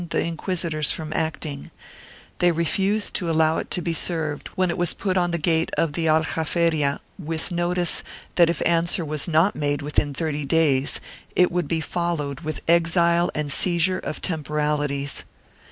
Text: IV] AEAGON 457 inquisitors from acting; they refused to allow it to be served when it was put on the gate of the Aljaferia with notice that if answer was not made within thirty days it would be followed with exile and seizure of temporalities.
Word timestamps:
IV] 0.01 0.05
AEAGON 0.07 0.35
457 0.35 0.35
inquisitors 0.35 0.91
from 0.91 1.13
acting; 1.13 1.71
they 2.39 2.51
refused 2.51 3.13
to 3.13 3.29
allow 3.29 3.59
it 3.59 3.69
to 3.69 3.83
be 3.83 3.93
served 3.93 4.47
when 4.55 4.71
it 4.71 4.77
was 4.79 4.95
put 4.95 5.15
on 5.15 5.29
the 5.29 5.37
gate 5.37 5.69
of 5.77 5.93
the 5.93 6.07
Aljaferia 6.07 6.99
with 7.19 7.51
notice 7.51 8.01
that 8.33 8.49
if 8.49 8.63
answer 8.65 9.05
was 9.05 9.27
not 9.27 9.55
made 9.55 9.83
within 9.83 10.11
thirty 10.11 10.43
days 10.43 10.99
it 11.35 11.51
would 11.51 11.67
be 11.67 11.81
followed 11.81 12.39
with 12.39 12.63
exile 12.67 13.29
and 13.35 13.51
seizure 13.53 13.99
of 13.99 14.23
temporalities. 14.23 15.23